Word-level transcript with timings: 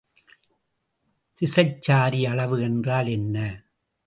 திசைச்சாரி 1.37 2.21
அளவு 2.25 2.61
என்றால் 2.61 3.07
என்ன? 3.07 3.37